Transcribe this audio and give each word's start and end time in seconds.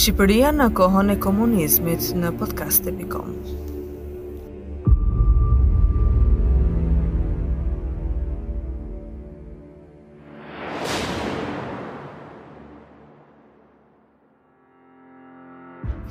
Shqipëria 0.00 0.48
në 0.56 0.66
kohën 0.78 1.12
e 1.12 1.14
komunizmit 1.24 2.06
në 2.18 2.28
podcast.com 2.42 3.32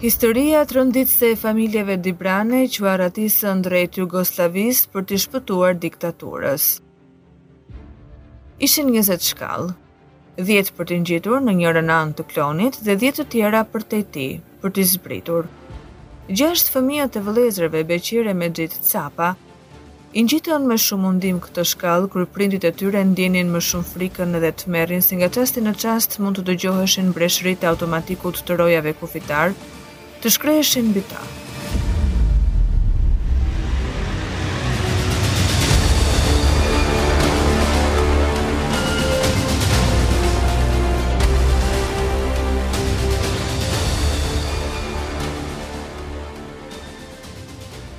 Historia 0.03 0.61
të 0.69 0.77
rëndit 0.77 1.15
se 1.15 1.33
familjeve 1.47 1.97
Dibrane 2.05 2.61
që 2.69 3.09
në 3.09 3.59
drejt 3.69 3.97
Jugoslavis 4.03 4.83
për 4.93 5.09
të 5.09 5.21
shpëtuar 5.25 5.81
diktaturës. 5.87 6.69
Ishin 8.69 8.93
njëzet 8.93 9.25
shkallë, 9.31 9.73
10 10.37 10.69
për 10.77 10.87
të 10.89 10.97
ngjitur 11.03 11.41
në 11.43 11.53
njërën 11.59 11.89
anë 11.93 12.13
të 12.19 12.25
klonit 12.31 12.77
dhe 12.85 12.95
10 13.01 13.17
të 13.19 13.25
tjera 13.33 13.61
për 13.73 13.83
të 13.91 13.99
ti, 14.13 14.27
për 14.61 14.73
të 14.75 14.83
zbritur. 14.93 15.49
6 16.43 16.69
fëmijët 16.75 17.17
e 17.19 17.23
vëlezrëve 17.25 17.81
beqire 17.89 18.33
me 18.37 18.49
gjitë 18.49 18.79
capa, 18.91 19.31
i 20.13 20.23
ngjitën 20.23 20.65
me 20.69 20.77
shumë 20.81 21.03
mundim 21.05 21.41
këtë 21.43 21.65
shkallë 21.73 22.11
kërë 22.13 22.27
prindit 22.37 22.63
e 22.63 22.71
tyre 22.71 23.03
ndjenin 23.11 23.51
më 23.53 23.63
shumë 23.71 23.89
frikën 23.93 24.37
edhe 24.39 24.53
të 24.61 24.69
merin, 24.73 25.03
si 25.05 25.17
nga 25.19 25.29
qasti 25.33 25.65
në 25.65 25.75
qast 25.81 26.19
mund 26.23 26.39
të 26.39 26.47
dëgjoheshin 26.53 27.11
breshrit 27.17 27.65
e 27.65 27.71
automatikut 27.73 28.43
të 28.47 28.59
rojave 28.61 28.95
kufitar, 29.01 29.53
të 30.21 30.35
shkreheshin 30.37 30.95
bitarë. 30.97 31.48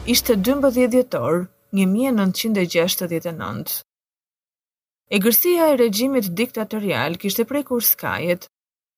ishte 0.07 0.35
12 0.37 0.87
djetor, 0.91 1.47
1969. 1.73 3.83
E 5.11 5.17
e 5.17 5.21
regjimit 5.77 6.25
diktatorial 6.25 7.15
kishte 7.17 7.45
prej 7.45 7.63
kur 7.63 7.83
skajet, 7.83 8.47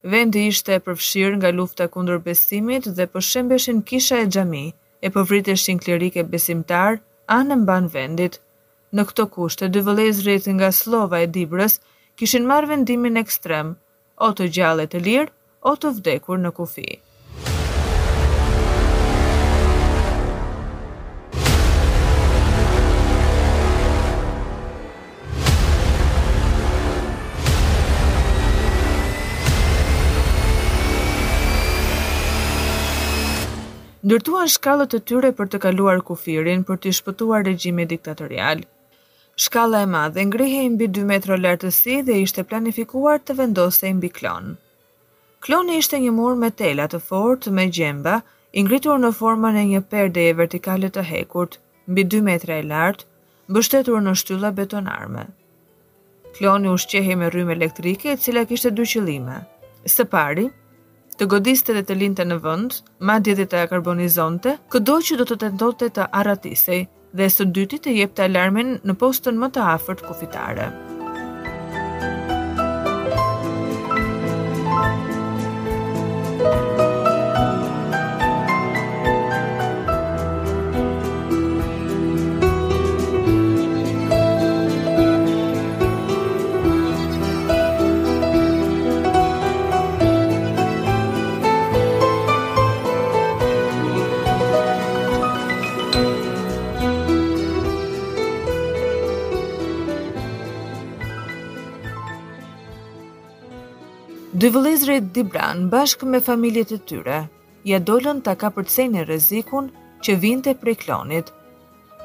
vendi 0.05 0.47
ishte 0.47 0.78
përfshirë 0.86 1.36
nga 1.39 1.50
lufta 1.56 1.89
kundur 1.94 2.19
besimit 2.19 2.84
dhe 2.97 3.06
përshembeshin 3.12 3.83
kisha 3.89 4.17
e 4.22 4.27
gjami 4.34 4.67
e 5.00 5.09
përvriteshin 5.14 5.83
klerike 5.84 6.22
besimtar 6.33 6.98
anën 7.39 7.62
mban 7.64 7.87
vendit. 7.92 8.39
Në 8.94 9.03
këto 9.09 9.27
kushte, 9.34 9.69
dy 9.72 9.81
vëlez 9.83 10.22
rriti 10.25 10.53
nga 10.55 10.70
slova 10.72 11.19
e 11.20 11.27
dibrës 11.27 11.81
kishin 12.19 12.47
marrë 12.50 12.69
vendimin 12.70 13.16
ekstrem, 13.16 13.75
o 14.27 14.28
të 14.37 14.53
gjallet 14.56 14.94
e 14.94 15.00
lirë, 15.06 15.33
o 15.62 15.70
të 15.77 15.89
vdekur 15.98 16.39
në 16.44 16.50
kufi. 16.59 16.91
ndërtuan 34.13 34.49
shkallët 34.53 34.91
të 34.93 34.99
tyre 35.09 35.29
për 35.37 35.47
të 35.53 35.59
kaluar 35.65 36.01
kufirin 36.05 36.63
për 36.69 36.77
të 36.85 36.91
shpëtuar 36.99 37.47
regjime 37.49 37.85
diktatorial. 37.89 38.61
Shkalla 39.45 39.79
e 39.87 39.89
madhe 39.93 40.27
ngrihe 40.29 40.65
i 40.67 40.71
mbi 40.75 40.89
2 40.99 41.05
metro 41.11 41.39
lartësi 41.41 41.95
dhe 42.09 42.19
ishte 42.25 42.45
planifikuar 42.51 43.23
të 43.25 43.37
vendose 43.41 43.87
i 43.89 43.95
mbi 43.97 44.11
klonë. 44.19 44.53
Kloni 45.43 45.79
ishte 45.81 46.01
një 46.05 46.13
mur 46.19 46.37
me 46.43 46.51
tela 46.63 46.85
të 46.93 47.01
fortë 47.09 47.53
me 47.57 47.65
gjemba, 47.79 48.19
i 48.59 48.61
ngritur 48.67 49.01
në 49.01 49.15
formën 49.21 49.57
e 49.63 49.65
një 49.72 49.81
perdeje 49.95 50.37
vertikale 50.43 50.93
të 50.93 51.06
hekurt, 51.11 51.56
mbi 51.89 52.05
2 52.17 52.21
metra 52.28 52.61
e 52.61 52.67
lartë, 52.75 53.06
mbështetur 53.49 54.03
në 54.05 54.17
shtylla 54.21 54.53
betonarme. 54.61 55.25
Kloni 56.37 56.69
ushqehe 56.77 57.17
me 57.22 57.33
rrymë 57.33 57.56
elektrike, 57.56 58.12
e 58.12 58.21
cila 58.27 58.45
kishte 58.53 58.77
dy 58.77 58.89
qëllime. 58.93 59.41
Së 59.97 60.05
pari, 60.15 60.51
të 61.22 61.28
godiste 61.31 61.75
dhe 61.77 61.81
të 61.87 61.94
linte 62.00 62.25
në 62.27 62.38
vend, 62.43 62.78
madje 63.06 63.37
dhe 63.38 63.44
të 63.53 63.60
karbonizonte, 63.71 64.56
kudo 64.75 64.97
që 65.06 65.21
do 65.21 65.28
të 65.31 65.37
tentonte 65.44 65.93
të 65.94 66.09
arratisej 66.21 66.81
dhe 67.21 67.31
së 67.37 67.47
dyti 67.55 67.78
të 67.84 67.94
jepte 68.00 68.25
alarmin 68.27 68.81
në 68.83 68.99
postën 69.05 69.38
më 69.44 69.53
të 69.55 69.69
afërt 69.77 70.03
kufitare. 70.09 70.72
Muzika 70.72 70.91
Dy 104.42 104.48
vëlezre 104.50 104.97
Dibran, 105.14 105.69
bashkë 105.70 106.06
me 106.10 106.19
familjet 106.26 106.72
e 106.75 106.76
tyre, 106.91 107.19
ja 107.70 107.78
dollën 107.78 108.19
të 108.26 108.32
ka 108.41 108.48
rrezikun 108.50 108.97
e 108.98 109.03
rezikun 109.06 109.66
që 110.03 110.12
vinte 110.22 110.50
prej 110.60 110.75
klonit. 110.82 111.26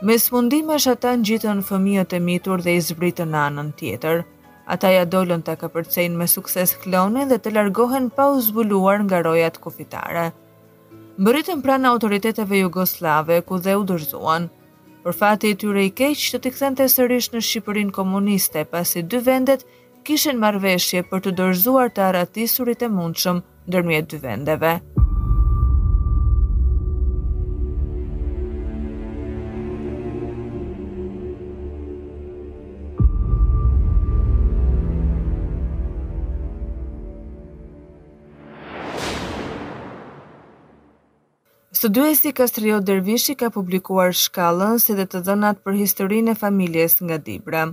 Me 0.05 0.19
smundim 0.21 0.69
është 0.75 0.91
ata 0.91 1.11
në 1.17 1.25
gjithën 1.31 1.63
fëmijët 1.69 2.13
e 2.13 2.19
mitur 2.27 2.61
dhe 2.61 2.75
i 2.77 2.81
zbritë 2.89 3.25
në 3.31 3.37
anën 3.45 3.71
tjetër. 3.79 4.21
Ata 4.69 4.87
ja 4.93 5.05
dollën 5.05 5.41
të 5.41 5.55
ka 5.63 5.67
me 6.19 6.27
sukses 6.35 6.75
klonit 6.83 7.29
dhe 7.33 7.37
të 7.41 7.53
largohen 7.57 8.11
pa 8.15 8.29
u 8.29 8.37
zbuluar 8.39 9.01
nga 9.07 9.23
rojat 9.25 9.57
kufitare. 9.57 10.29
Mëritën 11.17 11.63
pranë 11.65 11.89
autoriteteve 11.89 11.89
autoritetetve 11.93 12.61
Jugoslave, 12.61 13.41
ku 13.41 13.57
dhe 13.57 13.73
u 13.75 13.83
dërzuan, 13.83 14.45
Për 15.03 15.13
fati 15.15 15.47
e 15.55 15.55
tyre 15.55 15.85
i 15.85 15.89
keqë 15.95 16.39
të 16.39 16.69
të 16.75 16.85
sërish 16.97 17.29
në 17.33 17.39
Shqipërin 17.47 17.89
komuniste, 17.95 18.61
pasi 18.71 19.01
dy 19.01 19.17
vendet 19.25 19.61
kishen 20.07 20.37
marveshje 20.41 21.01
për 21.09 21.21
të 21.25 21.31
dorzuar 21.37 21.89
të 21.95 22.03
aratisurit 22.11 22.85
e 22.85 22.87
mundshëm 22.97 23.41
ndërmjet 23.71 24.07
dy 24.13 24.19
vendeve. 24.27 24.77
Së 41.77 41.89
duesi 41.95 42.31
Kastriot 42.37 42.85
Dervishi 42.87 43.35
ka 43.41 43.51
publikuar 43.57 44.15
shkallën 44.21 44.79
se 44.85 44.95
dhe 45.01 45.05
të 45.11 45.19
dhënat 45.27 45.59
për 45.67 45.77
historinë 45.83 46.33
e 46.33 46.39
familjes 46.45 46.97
nga 47.03 47.19
Dibra. 47.27 47.67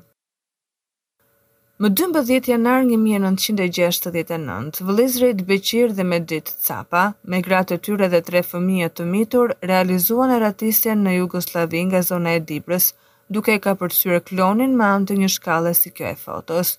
Më 1.75 1.89
12 1.91 2.47
janar 2.47 2.85
1969, 2.87 4.79
vëllezërit 4.87 5.41
Beqir 5.47 5.91
dhe 5.91 6.05
Medit 6.07 6.53
Capa, 6.63 7.17
me 7.27 7.41
gratë 7.43 7.79
të 7.81 7.89
tyre 7.89 8.07
dhe 8.13 8.21
tre 8.29 8.43
fëmijë 8.47 8.91
të 8.95 9.07
mitur, 9.09 9.55
realizuan 9.67 10.31
eratisjen 10.37 11.03
në 11.03 11.17
Jugosllavi 11.17 11.81
nga 11.89 12.03
zona 12.11 12.37
e 12.39 12.43
Dibrës, 12.51 12.93
duke 13.29 13.57
e 13.57 13.63
kapërcyer 13.65 14.23
klonin 14.29 14.77
me 14.79 14.87
anë 14.87 15.09
të 15.11 15.19
një 15.23 15.33
shkalle 15.35 15.75
si 15.75 15.91
kjo 15.91 16.07
e 16.13 16.15
fotos. 16.23 16.77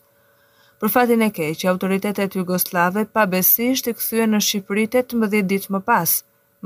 Për 0.79 0.93
fatin 0.95 1.27
e 1.27 1.29
keq, 1.39 1.67
autoritetet 1.73 2.39
jugoslave 2.39 3.03
pabesisht 3.17 3.91
i 3.91 3.97
kthyen 3.99 4.31
në 4.37 4.43
Shqipëri 4.47 4.87
18 4.95 5.43
ditë 5.51 5.75
më 5.75 5.83
pas, 5.91 6.15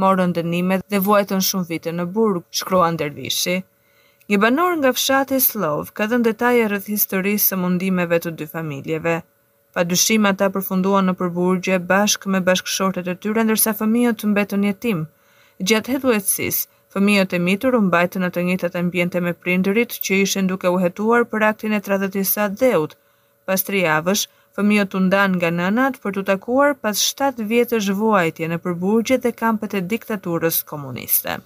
morën 0.05 0.37
dënime 0.37 0.83
dhe 0.85 1.01
vuajtën 1.09 1.41
shumë 1.49 1.69
vite 1.73 1.97
në 1.97 2.05
burg, 2.13 2.45
shkruan 2.61 3.01
dervishi. 3.01 3.57
Një 4.29 4.37
banor 4.41 4.75
nga 4.79 4.89
fshati 4.95 5.37
Slov 5.43 5.87
ka 5.99 6.05
dhënë 6.09 6.25
detaje 6.25 6.65
rreth 6.71 6.89
historisë 6.95 7.45
së 7.51 7.57
mundimeve 7.61 8.19
të 8.25 8.31
dy 8.41 8.45
familjeve. 8.51 9.13
Pa 9.77 9.83
dyshim 9.93 10.27
ata 10.31 10.49
përfunduan 10.57 11.09
në 11.09 11.15
përburgje 11.21 11.79
bashkë 11.91 12.33
me 12.35 12.41
bashkëshortet 12.51 13.09
e 13.13 13.17
tyre 13.23 13.45
ndërsa 13.47 13.73
fëmijët 13.81 14.19
të 14.21 14.29
mbetën 14.35 14.67
jetim. 14.69 15.01
Gjatë 15.71 15.95
hetuetësisë, 15.95 16.61
fëmijët 16.97 17.33
e 17.37 17.41
mitur 17.49 17.79
u 17.81 17.81
mbajtën 17.89 18.25
në 18.27 18.31
të 18.35 18.43
njëjtat 18.51 18.77
ambiente 18.85 19.23
me 19.29 19.33
prindërit 19.47 19.97
që 20.05 20.21
ishin 20.29 20.51
duke 20.53 20.75
u 20.75 20.81
hetuar 20.85 21.25
për 21.35 21.47
aktin 21.51 21.77
e 21.79 21.83
tradhëtisë 21.89 22.37
së 22.37 22.47
dheut. 22.61 22.95
Pas 23.49 23.65
3 23.73 23.83
javësh, 23.91 24.27
fëmijët 24.59 24.97
u 24.97 25.07
ndan 25.09 25.39
nga 25.41 25.53
nënat 25.61 25.97
për 26.05 26.19
të 26.19 26.27
takuar 26.33 26.77
pas 26.85 27.01
7 27.19 27.47
vjetësh 27.55 27.89
vuajtje 28.03 28.53
në 28.53 28.61
përburgje 28.67 29.19
dhe 29.25 29.35
kampet 29.45 29.79
e 29.81 29.87
diktaturës 29.95 30.63
komuniste. 30.75 31.41